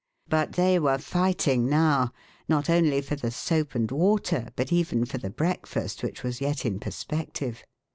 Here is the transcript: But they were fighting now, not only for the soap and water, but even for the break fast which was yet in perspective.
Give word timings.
But 0.27 0.53
they 0.53 0.79
were 0.79 0.97
fighting 0.97 1.69
now, 1.69 2.11
not 2.49 2.71
only 2.71 3.01
for 3.01 3.15
the 3.15 3.29
soap 3.29 3.75
and 3.75 3.91
water, 3.91 4.47
but 4.55 4.71
even 4.73 5.05
for 5.05 5.19
the 5.19 5.29
break 5.29 5.67
fast 5.67 6.01
which 6.01 6.23
was 6.23 6.41
yet 6.41 6.65
in 6.65 6.79
perspective. 6.79 7.63